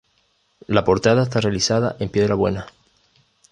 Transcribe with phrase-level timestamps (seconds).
[0.65, 2.65] La portada está realizada en piedra buena.